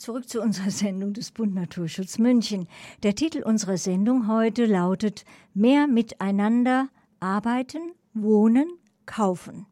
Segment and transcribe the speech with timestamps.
[0.00, 2.66] Zurück zu unserer Sendung des Bund Naturschutz München.
[3.02, 6.88] Der Titel unserer Sendung heute lautet Mehr miteinander
[7.20, 8.66] arbeiten, wohnen,
[9.04, 9.66] kaufen.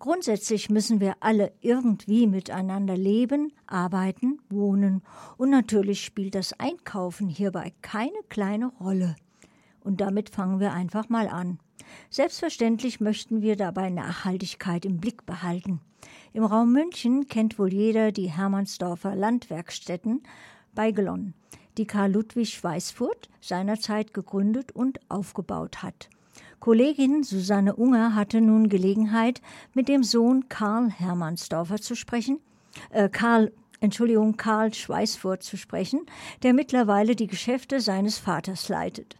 [0.00, 5.02] Grundsätzlich müssen wir alle irgendwie miteinander leben, arbeiten, wohnen
[5.36, 9.14] und natürlich spielt das Einkaufen hierbei keine kleine Rolle.
[9.82, 11.58] Und damit fangen wir einfach mal an.
[12.10, 15.80] Selbstverständlich möchten wir dabei Nachhaltigkeit im Blick behalten.
[16.32, 20.22] Im Raum München kennt wohl jeder die Hermannsdorfer Landwerkstätten
[20.74, 21.34] bei Glonn,
[21.78, 26.08] die Karl Ludwig Schweißfurt seinerzeit gegründet und aufgebaut hat.
[26.60, 29.40] Kollegin Susanne Unger hatte nun Gelegenheit,
[29.72, 32.38] mit dem Sohn Karl Hermannsdorfer zu sprechen,
[32.90, 36.06] äh, Karl Entschuldigung, Karl Schweißfurt zu sprechen,
[36.42, 39.16] der mittlerweile die Geschäfte seines Vaters leitet.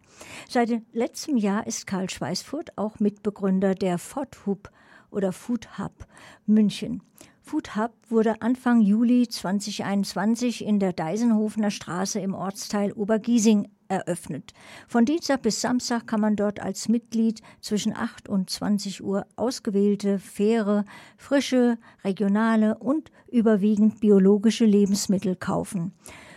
[0.49, 4.71] Seit letztem Jahr ist Karl Schweißfurt auch Mitbegründer der Fodhub
[5.11, 6.07] oder Food Hub
[6.47, 7.03] München.
[7.43, 14.55] Food Hub wurde Anfang Juli 2021 in der Deisenhofener Straße im Ortsteil Obergiesing eröffnet.
[14.87, 20.19] Von Dienstag bis Samstag kann man dort als Mitglied zwischen 8 und 20 Uhr ausgewählte,
[20.19, 20.85] faire,
[21.17, 25.93] frische, regionale und überwiegend biologische Lebensmittel kaufen.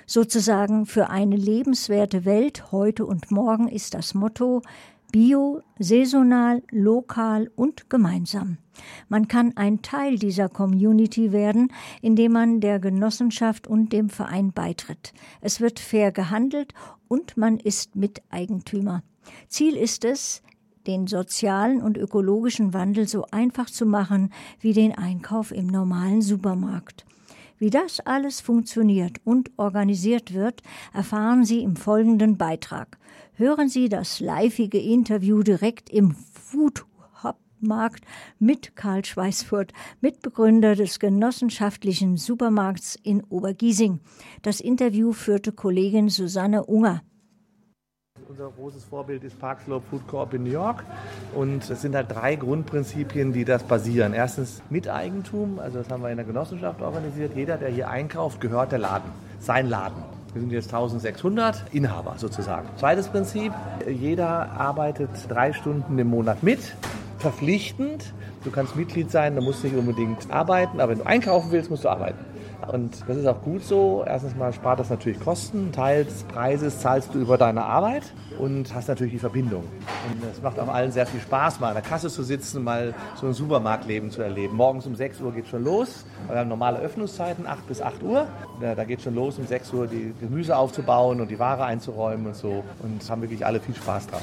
[0.05, 4.61] Sozusagen für eine lebenswerte Welt heute und morgen ist das Motto
[5.13, 8.57] Bio, saisonal, lokal und gemeinsam.
[9.09, 15.13] Man kann ein Teil dieser Community werden, indem man der Genossenschaft und dem Verein beitritt.
[15.39, 16.73] Es wird fair gehandelt
[17.07, 19.03] und man ist Miteigentümer.
[19.49, 20.41] Ziel ist es,
[20.87, 27.05] den sozialen und ökologischen Wandel so einfach zu machen wie den Einkauf im normalen Supermarkt.
[27.59, 32.97] Wie das alles funktioniert und organisiert wird, erfahren Sie im folgenden Beitrag.
[33.35, 36.85] Hören Sie das liveige Interview direkt im Food
[37.23, 38.05] Hub Markt
[38.37, 44.01] mit Karl Schweißfurt, Mitbegründer des genossenschaftlichen Supermarkts in Obergiesing.
[44.43, 47.01] Das Interview führte Kollegin Susanne Unger.
[48.29, 50.83] Unser großes Vorbild ist Park Slope Food Corp in New York.
[51.33, 54.13] Und es sind halt drei Grundprinzipien, die das basieren.
[54.13, 57.35] Erstens Miteigentum, also das haben wir in der Genossenschaft organisiert.
[57.35, 59.09] Jeder, der hier einkauft, gehört der Laden,
[59.39, 60.03] sein Laden.
[60.33, 62.67] Wir sind jetzt 1600 Inhaber sozusagen.
[62.77, 63.53] Zweites Prinzip,
[63.87, 66.59] jeder arbeitet drei Stunden im Monat mit,
[67.19, 68.13] verpflichtend.
[68.43, 71.83] Du kannst Mitglied sein, du musst nicht unbedingt arbeiten, aber wenn du einkaufen willst, musst
[71.83, 72.17] du arbeiten.
[72.71, 74.03] Und das ist auch gut so.
[74.05, 75.67] Erstens mal spart das natürlich Kosten.
[75.67, 78.03] Ein Teil des Preises zahlst du über deine Arbeit
[78.39, 79.63] und hast natürlich die Verbindung.
[80.09, 82.93] Und es macht auch allen sehr viel Spaß, mal an der Kasse zu sitzen, mal
[83.15, 84.55] so ein Supermarktleben zu erleben.
[84.55, 86.05] Morgens um 6 Uhr geht schon los.
[86.27, 88.27] Wir haben normale Öffnungszeiten, 8 bis 8 Uhr.
[88.59, 92.35] Da geht schon los, um 6 Uhr die Gemüse aufzubauen und die Ware einzuräumen und
[92.35, 92.63] so.
[92.81, 94.21] Und haben wirklich alle viel Spaß dran.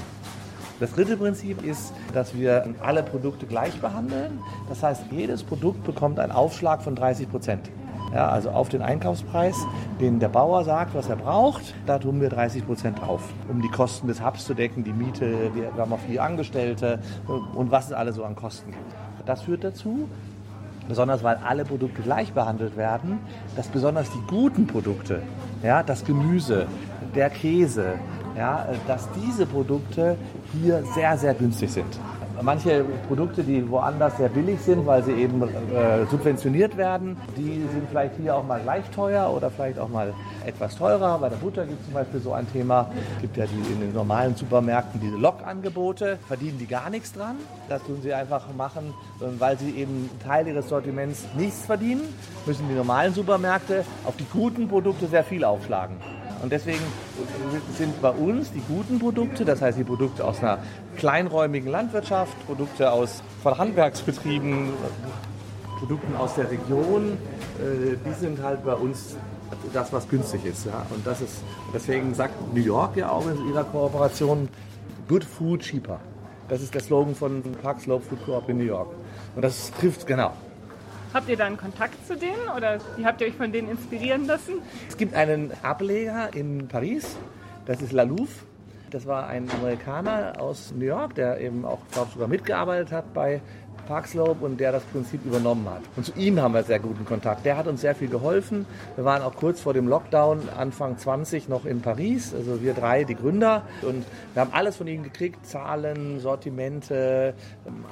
[0.81, 4.39] Das dritte Prinzip ist, dass wir alle Produkte gleich behandeln.
[4.71, 7.71] Das heißt, jedes Produkt bekommt einen Aufschlag von 30 Prozent.
[8.13, 9.55] Ja, also auf den Einkaufspreis,
[10.01, 13.69] den der Bauer sagt, was er braucht, da tun wir 30 Prozent drauf, um die
[13.69, 16.99] Kosten des Hubs zu decken, die Miete, wir haben auch vier Angestellte
[17.55, 18.93] und was es alles so an Kosten gibt.
[19.27, 20.09] Das führt dazu,
[20.89, 23.21] besonders weil alle Produkte gleich behandelt werden,
[23.55, 25.23] dass besonders die guten Produkte,
[25.63, 26.67] ja, das Gemüse,
[27.15, 27.95] der Käse,
[28.37, 30.17] ja, dass diese Produkte
[30.53, 32.01] hier sehr, sehr günstig sind
[32.43, 37.89] manche Produkte, die woanders sehr billig sind, weil sie eben äh, subventioniert werden, die sind
[37.89, 40.13] vielleicht hier auch mal gleich teuer oder vielleicht auch mal
[40.45, 41.19] etwas teurer.
[41.19, 42.91] Bei der Butter gibt es zum Beispiel so ein Thema.
[43.17, 47.37] Es gibt ja die, in den normalen Supermärkten diese Log-Angebote, verdienen die gar nichts dran.
[47.69, 48.95] Das tun sie einfach machen,
[49.39, 52.03] weil sie eben Teil ihres Sortiments nichts verdienen,
[52.47, 55.97] müssen die normalen Supermärkte auf die guten Produkte sehr viel aufschlagen.
[56.43, 56.81] Und deswegen
[57.77, 60.59] sind bei uns die guten Produkte, das heißt die Produkte aus einer
[60.97, 64.71] kleinräumigen Landwirtschaft, Produkte aus von Handwerksbetrieben,
[65.79, 67.19] Produkten aus der Region,
[67.59, 69.17] äh, die sind halt bei uns
[69.73, 70.67] das, was günstig ist.
[70.67, 70.87] Ja?
[70.91, 71.43] Und das ist,
[71.75, 74.49] deswegen sagt New York ja auch in ihrer Kooperation,
[75.09, 76.01] Good Food Cheaper.
[76.49, 78.89] Das ist der Slogan von Park Slope Food Coop in New York.
[79.37, 80.33] Und das trifft genau.
[81.13, 84.27] Habt ihr da einen Kontakt zu denen oder wie habt ihr euch von denen inspirieren
[84.27, 84.63] lassen?
[84.89, 87.17] Es gibt einen Ableger in Paris,
[87.67, 88.29] das ist La Louvre.
[88.91, 93.41] Das war ein Amerikaner aus New York, der eben auch, glaube sogar mitgearbeitet hat bei
[93.87, 95.83] Parkslope und der das Prinzip übernommen hat.
[95.97, 97.45] Und zu ihm haben wir sehr guten Kontakt.
[97.45, 98.67] Der hat uns sehr viel geholfen.
[98.97, 103.05] Wir waren auch kurz vor dem Lockdown, Anfang 20, noch in Paris, also wir drei,
[103.05, 103.63] die Gründer.
[103.83, 104.05] Und
[104.35, 107.35] wir haben alles von ihm gekriegt, Zahlen, Sortimente,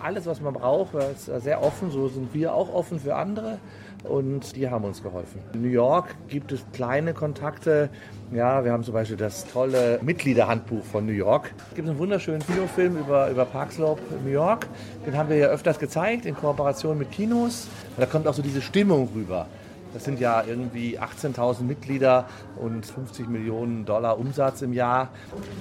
[0.02, 0.94] alles, was man braucht.
[0.94, 3.58] Er ist sehr offen, so sind wir auch offen für andere
[4.04, 5.40] und die haben uns geholfen.
[5.52, 7.90] In New York gibt es kleine Kontakte.
[8.32, 11.52] Ja, wir haben zum Beispiel das tolle Mitgliederhandbuch von New York.
[11.70, 14.66] Es gibt einen wunderschönen Kinofilm über, über Park Slope New York.
[15.06, 17.68] Den haben wir ja öfters gezeigt in Kooperation mit Kinos.
[17.96, 19.46] Da kommt auch so diese Stimmung rüber.
[19.92, 22.26] Das sind ja irgendwie 18.000 Mitglieder
[22.56, 25.08] und 50 Millionen Dollar Umsatz im Jahr.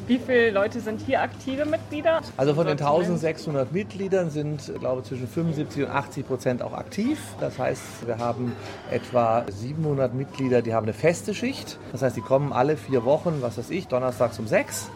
[0.08, 2.22] Wie viele Leute sind hier aktive Mitglieder?
[2.36, 7.20] Also von den 1600 Mitgliedern sind, glaube ich, zwischen 75 und 80 Prozent auch aktiv.
[7.40, 8.54] Das heißt, wir haben
[8.92, 11.78] etwa 700 Mitglieder, die haben eine feste Schicht.
[11.92, 14.90] Das heißt, die kommen alle vier Wochen, was weiß ich, donnerstags um sechs.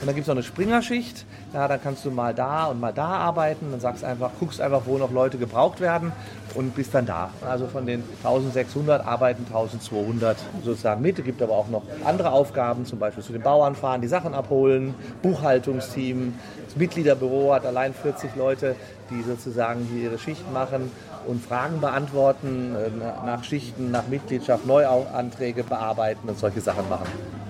[0.00, 1.24] Und dann gibt es noch eine Springerschicht.
[1.52, 3.70] Ja, dann kannst du mal da und mal da arbeiten.
[3.70, 6.12] Dann sagst einfach, guckst einfach, wo noch Leute gebraucht werden
[6.54, 7.30] und bist dann da.
[7.48, 11.18] Also von den 1600 arbeiten 1200 sozusagen mit.
[11.18, 14.34] Es gibt aber auch noch andere Aufgaben, zum Beispiel zu den Bauern fahren, die Sachen
[14.34, 16.34] abholen, Buchhaltungsteam.
[16.74, 18.74] Das Mitgliederbüro hat allein 40 Leute,
[19.08, 20.90] die sozusagen hier ihre Schicht machen
[21.24, 22.90] und Fragen beantworten, äh,
[23.24, 27.06] nach Schichten, nach Mitgliedschaft, Neuanträge bearbeiten und solche Sachen machen.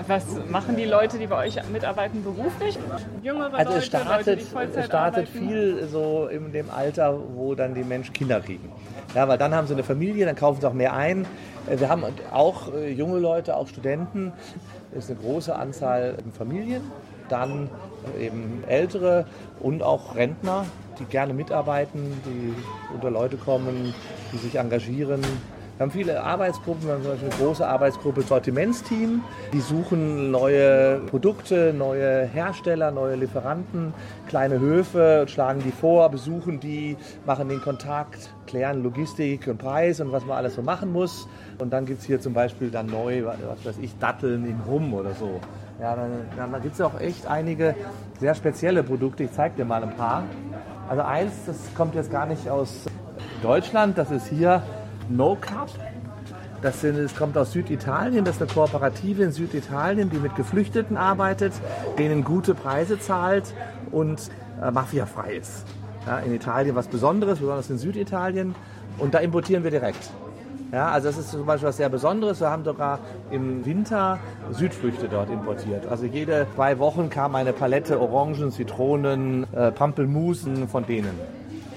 [0.06, 2.78] Was machen die Leute, die bei euch mitarbeiten, beruflich?
[3.22, 5.48] Jüngere also es startet, Leute, die Vollzeit es startet arbeiten?
[5.48, 8.70] viel so in dem Alter, wo dann die Menschen Kinder kriegen.
[9.14, 11.24] Ja, weil dann haben sie eine Familie, dann kaufen sie auch mehr ein.
[11.66, 14.34] Äh, wir haben auch äh, junge Leute, auch Studenten.
[14.96, 16.82] Ist eine große Anzahl Familien.
[17.28, 17.70] Dann
[18.20, 19.26] eben Ältere
[19.60, 20.66] und auch Rentner,
[20.98, 22.54] die gerne mitarbeiten, die
[22.94, 23.94] unter Leute kommen,
[24.32, 25.22] die sich engagieren.
[25.76, 29.24] Wir haben viele Arbeitsgruppen, wir haben zum Beispiel eine große Arbeitsgruppe Sortimentsteam.
[29.52, 33.92] Die suchen neue Produkte, neue Hersteller, neue Lieferanten,
[34.28, 40.12] kleine Höfe, schlagen die vor, besuchen die, machen den Kontakt, klären Logistik und Preis und
[40.12, 41.26] was man alles so machen muss.
[41.58, 44.94] Und dann gibt es hier zum Beispiel dann neu, was weiß ich, Datteln im Rum
[44.94, 45.40] oder so.
[45.80, 47.74] Ja, dann, dann gibt es auch echt einige
[48.20, 49.24] sehr spezielle Produkte.
[49.24, 50.22] Ich zeige dir mal ein paar.
[50.88, 52.86] Also eins, das kommt jetzt gar nicht aus
[53.42, 54.62] Deutschland, das ist hier
[55.08, 55.70] No Cup.
[56.62, 60.96] Das, sind, das kommt aus Süditalien, das ist eine Kooperative in Süditalien, die mit Geflüchteten
[60.96, 61.52] arbeitet,
[61.98, 63.52] denen gute Preise zahlt
[63.90, 64.30] und
[64.62, 65.66] äh, mafiafrei ist.
[66.06, 68.54] Ja, in Italien was Besonderes, besonders in Süditalien.
[68.98, 70.10] Und da importieren wir direkt.
[70.72, 72.40] Ja, also das ist zum Beispiel was sehr Besonderes.
[72.40, 72.98] Wir haben sogar
[73.30, 74.18] im Winter
[74.50, 75.86] Südfrüchte dort importiert.
[75.86, 81.12] Also jede zwei Wochen kam eine Palette Orangen, Zitronen, äh, Pampelmusen von denen.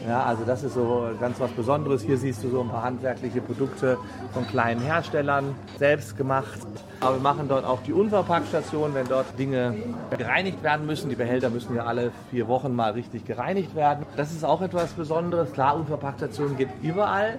[0.07, 2.01] Ja, also das ist so ganz was Besonderes.
[2.01, 3.97] Hier siehst du so ein paar handwerkliche Produkte
[4.33, 6.59] von kleinen Herstellern, selbst gemacht.
[7.01, 9.75] Aber wir machen dort auch die Unverpackstation, wenn dort Dinge
[10.17, 11.09] gereinigt werden müssen.
[11.09, 14.05] Die Behälter müssen ja alle vier Wochen mal richtig gereinigt werden.
[14.15, 15.51] Das ist auch etwas Besonderes.
[15.51, 17.37] Klar, Unverpackstation geht überall.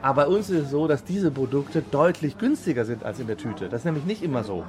[0.00, 3.36] Aber bei uns ist es so, dass diese Produkte deutlich günstiger sind als in der
[3.36, 3.68] Tüte.
[3.68, 4.64] Das ist nämlich nicht immer so.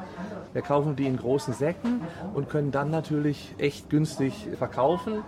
[0.54, 2.02] Wir kaufen die in großen Säcken
[2.34, 5.24] und können dann natürlich echt günstig verkaufen.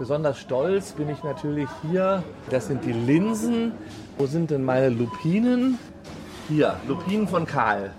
[0.00, 2.22] Besonders stolz bin ich natürlich hier.
[2.48, 3.72] Das sind die Linsen.
[4.16, 5.78] Wo sind denn meine Lupinen?
[6.48, 7.90] Hier, Lupinen von Karl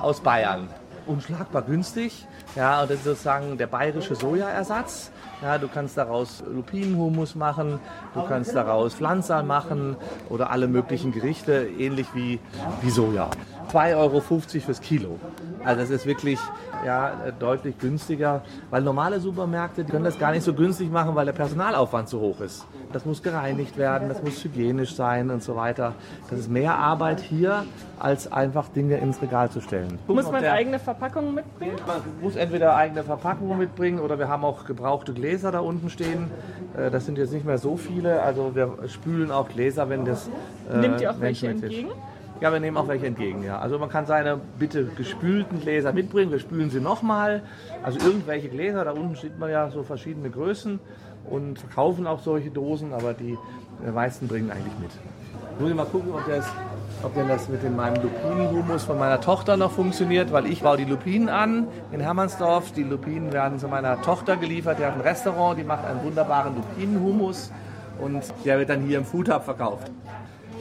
[0.00, 0.66] aus Bayern.
[1.06, 2.26] Unschlagbar günstig.
[2.56, 5.12] Ja, und das ist sozusagen der bayerische Sojaersatz.
[5.40, 7.78] Ja, du kannst daraus Lupinenhumus machen,
[8.14, 9.94] du kannst daraus Pflanzer machen
[10.28, 12.40] oder alle möglichen Gerichte, ähnlich wie,
[12.82, 13.30] wie Soja.
[13.76, 15.18] 2,50 Euro fürs Kilo.
[15.64, 16.38] Also das ist wirklich
[16.84, 21.32] ja, deutlich günstiger, weil normale Supermärkte können das gar nicht so günstig machen, weil der
[21.32, 22.66] Personalaufwand zu hoch ist.
[22.92, 25.94] Das muss gereinigt werden, das muss hygienisch sein und so weiter.
[26.30, 27.64] Das ist mehr Arbeit hier,
[27.98, 29.98] als einfach Dinge ins Regal zu stellen.
[30.06, 31.76] Muss man eigene Verpackungen mitbringen?
[31.86, 36.30] Man muss entweder eigene Verpackungen mitbringen oder wir haben auch gebrauchte Gläser da unten stehen.
[36.76, 40.30] Äh, das sind jetzt nicht mehr so viele, also wir spülen auch Gläser, wenn das...
[40.72, 41.88] Äh, Nimmt ihr auch welche entgegen?
[42.40, 43.58] Ja, wir nehmen auch welche entgegen, ja.
[43.58, 47.42] Also man kann seine bitte gespülten Gläser mitbringen, wir spülen sie nochmal.
[47.82, 50.78] Also irgendwelche Gläser, da unten sieht man ja so verschiedene Größen
[51.30, 53.38] und verkaufen auch solche Dosen, aber die
[53.94, 54.90] meisten bringen eigentlich mit.
[55.54, 56.46] Ich muss mal gucken, ob, das,
[57.02, 60.76] ob denn das mit dem, meinem Lupinenhumus von meiner Tochter noch funktioniert, weil ich baue
[60.76, 62.72] die Lupinen an in Hermannsdorf.
[62.72, 66.54] Die Lupinen werden zu meiner Tochter geliefert, die hat ein Restaurant, die macht einen wunderbaren
[66.54, 67.50] Lupinenhumus
[67.98, 69.90] und der wird dann hier im Food Hub verkauft.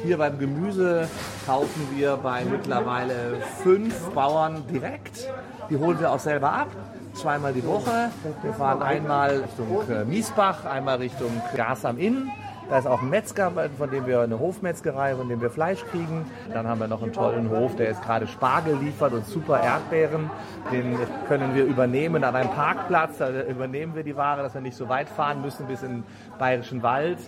[0.03, 1.07] Hier beim Gemüse
[1.45, 5.29] kaufen wir bei mittlerweile fünf Bauern direkt.
[5.69, 6.67] Die holen wir auch selber ab,
[7.13, 8.11] zweimal die Woche.
[8.43, 12.29] Wir fahren einmal Richtung äh, Miesbach, einmal Richtung Gas am Inn.
[12.69, 16.25] Da ist auch ein Metzger, von dem wir eine Hofmetzgerei, von dem wir Fleisch kriegen.
[16.51, 20.31] Dann haben wir noch einen tollen Hof, der jetzt gerade Spargel liefert und super Erdbeeren.
[20.71, 20.97] Den
[21.27, 23.19] können wir übernehmen an einem Parkplatz.
[23.19, 26.03] Da übernehmen wir die Ware, dass wir nicht so weit fahren müssen bis in den
[26.39, 27.19] Bayerischen Wald.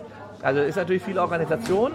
[0.41, 1.91] Also ist natürlich viel Organisation,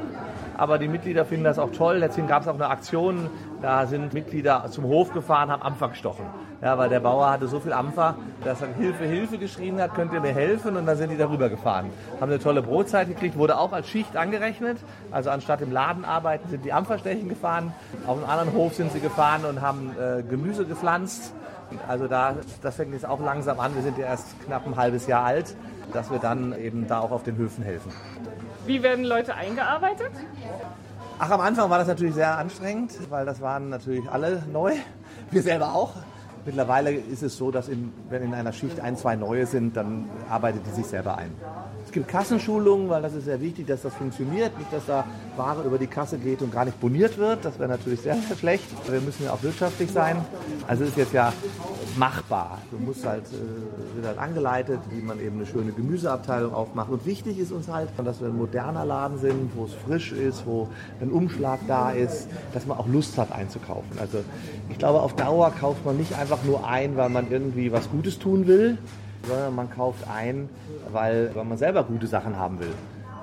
[0.56, 1.96] aber die Mitglieder finden das auch toll.
[1.96, 3.30] Letztendlich gab es auch eine Aktion,
[3.60, 6.26] da sind Mitglieder zum Hof gefahren, haben Ampfer gestochen.
[6.60, 10.12] Ja, weil der Bauer hatte so viel Ampfer, dass er Hilfe, Hilfe geschrien hat, könnt
[10.12, 10.76] ihr mir helfen?
[10.76, 11.90] Und dann sind die darüber gefahren.
[12.20, 14.78] Haben eine tolle Brotzeit gekriegt, wurde auch als Schicht angerechnet.
[15.10, 17.72] Also anstatt im Laden arbeiten, sind die Ampferstechen gefahren.
[18.06, 21.34] Auf einem anderen Hof sind sie gefahren und haben äh, Gemüse gepflanzt.
[21.88, 23.74] Also da, das fängt jetzt auch langsam an.
[23.74, 25.56] Wir sind ja erst knapp ein halbes Jahr alt,
[25.92, 27.92] dass wir dann eben da auch auf den Höfen helfen.
[28.66, 30.10] Wie werden Leute eingearbeitet?
[31.18, 34.72] Ach, am Anfang war das natürlich sehr anstrengend, weil das waren natürlich alle neu.
[35.30, 35.92] Wir selber auch.
[36.44, 40.06] Mittlerweile ist es so, dass in, wenn in einer Schicht ein, zwei neue sind, dann
[40.28, 41.30] arbeitet die sich selber ein.
[41.84, 44.56] Es gibt Kassenschulungen, weil das ist sehr wichtig, dass das funktioniert.
[44.58, 45.04] Nicht, dass da
[45.36, 47.44] Ware über die Kasse geht und gar nicht boniert wird.
[47.44, 48.64] Das wäre natürlich sehr, sehr schlecht.
[48.90, 50.24] Wir müssen ja auch wirtschaftlich sein.
[50.66, 51.32] Also es ist jetzt ja
[51.96, 52.58] machbar.
[52.70, 56.90] Du musst halt, äh, wird halt angeleitet, wie man eben eine schöne Gemüseabteilung aufmacht.
[56.90, 60.46] Und wichtig ist uns halt, dass wir ein moderner Laden sind, wo es frisch ist,
[60.46, 60.68] wo
[61.00, 63.98] ein Umschlag da ist, dass man auch Lust hat einzukaufen.
[64.00, 64.18] Also
[64.68, 68.18] ich glaube, auf Dauer kauft man nicht einfach nur ein, weil man irgendwie was Gutes
[68.18, 68.78] tun will,
[69.26, 70.48] sondern man kauft ein,
[70.90, 72.72] weil, weil man selber gute Sachen haben will.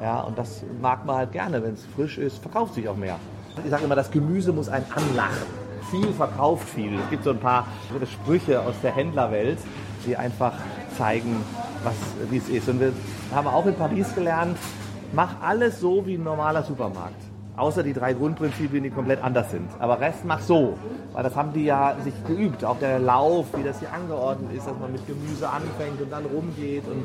[0.02, 1.62] Ja, und das mag man halt gerne.
[1.62, 3.18] Wenn es frisch ist, verkauft sich auch mehr.
[3.64, 5.46] Ich sage immer, das Gemüse muss einen anlachen
[5.90, 7.00] viel verkauft viel.
[7.00, 7.68] Es gibt so ein paar
[8.12, 9.58] Sprüche aus der Händlerwelt,
[10.06, 10.54] die einfach
[10.98, 11.44] zeigen,
[12.30, 12.70] wie es ist.
[12.70, 12.94] Und wir
[13.34, 14.58] haben auch in Paris gelernt,
[15.14, 17.29] mach alles so wie ein normaler Supermarkt.
[17.60, 19.70] Außer die drei Grundprinzipien, die komplett anders sind.
[19.80, 20.78] Aber Rest mach so.
[21.12, 22.64] Weil das haben die ja sich geübt.
[22.64, 26.26] Auch der Lauf, wie das hier angeordnet ist, dass man mit Gemüse anfängt und dann
[26.26, 27.04] rumgeht und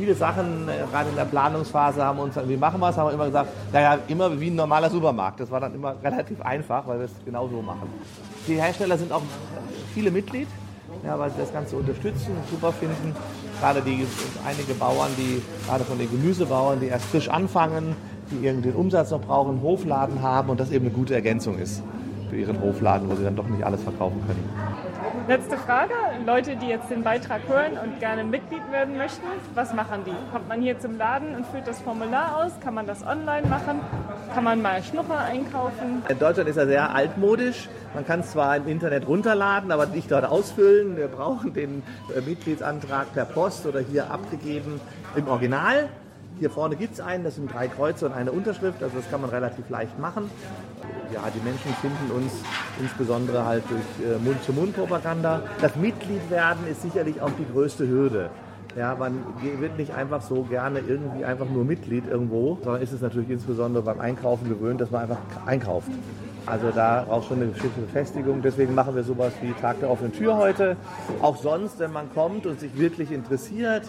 [0.00, 3.12] viele Sachen, äh, gerade in der Planungsphase, haben uns, wie machen wir es, haben wir
[3.12, 5.40] immer gesagt, naja, immer wie ein normaler Supermarkt.
[5.40, 7.88] Das war dann immer relativ einfach, weil wir es genau so machen.
[8.48, 9.22] Die Hersteller sind auch
[9.92, 10.48] viele Mitglied,
[11.04, 13.14] ja, weil sie das Ganze unterstützen und super finden.
[13.60, 14.06] Gerade die
[14.46, 17.94] einige Bauern, die gerade von den Gemüsebauern, die erst frisch anfangen,
[18.30, 21.58] die irgendwie den Umsatz noch brauchen, einen Hofladen haben und das eben eine gute Ergänzung
[21.58, 21.82] ist
[22.30, 24.48] für ihren Hofladen, wo sie dann doch nicht alles verkaufen können.
[25.28, 25.92] Letzte Frage.
[26.26, 30.14] Leute, die jetzt den Beitrag hören und gerne Mitglied werden möchten, was machen die?
[30.32, 32.52] Kommt man hier zum Laden und füllt das Formular aus?
[32.60, 33.80] Kann man das online machen?
[34.34, 36.02] Kann man mal Schnupper einkaufen?
[36.08, 37.68] In Deutschland ist er sehr altmodisch.
[37.94, 40.96] Man kann es zwar im Internet runterladen, aber nicht dort ausfüllen.
[40.96, 41.82] Wir brauchen den
[42.16, 44.80] äh, Mitgliedsantrag per Post oder hier abgegeben
[45.16, 45.88] im Original.
[46.40, 49.20] Hier vorne gibt es einen, das sind drei Kreuze und eine Unterschrift, also das kann
[49.20, 50.30] man relativ leicht machen.
[51.12, 52.32] Ja, die Menschen finden uns
[52.80, 55.42] insbesondere halt durch äh, Mund-zu-Mund-Propaganda.
[55.60, 58.30] Das Mitgliedwerden ist sicherlich auch die größte Hürde.
[58.74, 63.02] Ja, man wird nicht einfach so gerne irgendwie einfach nur Mitglied irgendwo, sondern ist es
[63.02, 65.90] natürlich insbesondere beim Einkaufen gewöhnt, dass man einfach einkauft.
[66.46, 68.40] Also da braucht schon eine bestimmte Befestigung.
[68.40, 70.78] Deswegen machen wir sowas wie Tag der offenen Tür heute.
[71.20, 73.82] Auch sonst, wenn man kommt und sich wirklich interessiert,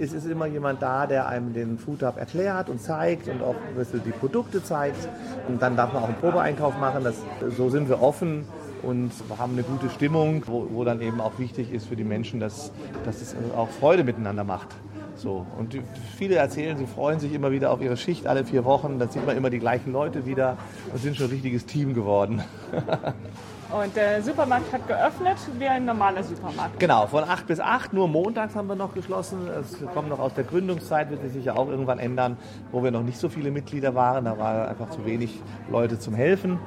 [0.00, 3.54] es ist immer jemand da, der einem den Food Hub erklärt und zeigt und auch
[3.54, 5.08] ein bisschen die Produkte zeigt.
[5.48, 7.04] Und dann darf man auch einen Probeeinkauf machen.
[7.04, 7.16] Das,
[7.56, 8.44] so sind wir offen
[8.82, 12.40] und haben eine gute Stimmung, wo, wo dann eben auch wichtig ist für die Menschen,
[12.40, 12.72] dass,
[13.04, 14.68] dass es auch Freude miteinander macht.
[15.16, 15.46] So.
[15.58, 15.76] Und
[16.16, 18.98] viele erzählen, sie freuen sich immer wieder auf ihre Schicht alle vier Wochen.
[18.98, 20.56] Dann sieht man immer die gleichen Leute wieder
[20.92, 22.42] und sind schon ein richtiges Team geworden.
[23.72, 26.80] Und der Supermarkt hat geöffnet wie ein normaler Supermarkt.
[26.80, 29.48] Genau, von 8 bis 8, nur montags haben wir noch geschlossen.
[29.48, 32.36] Es kommt noch aus der Gründungszeit, wird sich sicher auch irgendwann ändern,
[32.72, 34.24] wo wir noch nicht so viele Mitglieder waren.
[34.24, 36.58] Da waren einfach zu wenig Leute zum Helfen.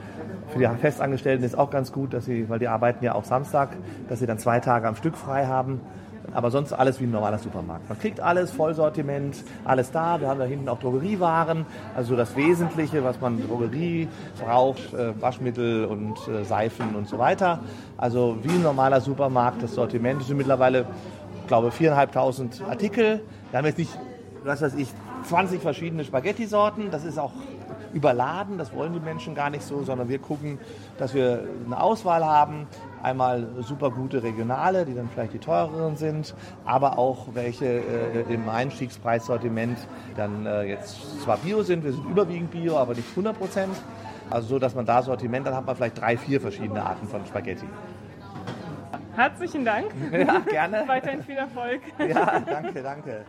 [0.48, 3.76] Für die Festangestellten ist auch ganz gut, dass sie, weil die arbeiten ja auch Samstag,
[4.08, 5.82] dass sie dann zwei Tage am Stück frei haben.
[6.32, 7.88] Aber sonst alles wie ein normaler Supermarkt.
[7.90, 10.20] Man kriegt alles, Vollsortiment, alles da.
[10.20, 11.66] Wir haben da hinten auch Drogeriewaren,
[11.96, 14.08] also das Wesentliche, was man Drogerie
[14.44, 17.60] braucht, äh, Waschmittel und äh, Seifen und so weiter.
[17.98, 20.22] Also wie ein normaler Supermarkt, das Sortiment.
[20.22, 20.86] Es sind mittlerweile,
[21.42, 23.22] ich glaube, 4.500 Artikel.
[23.52, 23.98] Wir haben jetzt nicht,
[24.44, 24.88] was weiß ich,
[25.24, 26.92] 20 verschiedene Spaghetti-Sorten.
[26.92, 27.32] Das ist auch
[27.94, 30.60] überladen, das wollen die Menschen gar nicht so, sondern wir gucken,
[30.98, 32.68] dass wir eine Auswahl haben.
[33.02, 38.48] Einmal super gute regionale, die dann vielleicht die teureren sind, aber auch welche äh, im
[38.48, 39.78] Einstiegspreissortiment
[40.16, 43.76] dann äh, jetzt zwar Bio sind, wir sind überwiegend Bio, aber nicht 100 Prozent.
[44.30, 47.26] Also so, dass man da Sortiment, dann hat man vielleicht drei, vier verschiedene Arten von
[47.26, 47.68] Spaghetti.
[49.16, 49.94] Herzlichen Dank.
[50.12, 50.84] Ja, gerne.
[50.88, 51.82] Weiterhin viel Erfolg.
[52.00, 53.26] Ja, danke, danke.